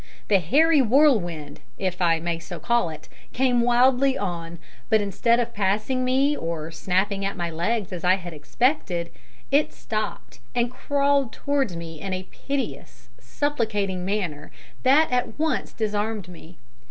The 0.29 0.39
hairy 0.39 0.81
whirlwind, 0.81 1.59
if 1.77 2.01
I 2.01 2.19
may 2.19 2.39
so 2.39 2.59
call 2.59 2.89
it, 2.89 3.07
came 3.33 3.61
wildly 3.61 4.17
on, 4.17 4.57
but 4.89 4.99
instead 4.99 5.39
of 5.39 5.53
passing 5.53 6.03
me, 6.03 6.35
or 6.35 6.71
snapping 6.71 7.23
at 7.23 7.37
my 7.37 7.51
legs 7.51 7.93
as 7.93 8.03
I 8.03 8.15
had 8.15 8.33
expected, 8.33 9.11
it 9.51 9.71
stopped 9.71 10.39
and 10.55 10.71
crawled 10.71 11.31
towards 11.31 11.75
me 11.75 12.01
in 12.01 12.13
a 12.13 12.23
piteous; 12.31 13.09
supplicating 13.19 14.03
manner 14.03 14.51
that 14.81 15.11
at 15.11 15.37
once 15.37 15.71
disarmed 15.71 16.27
me. 16.27 16.57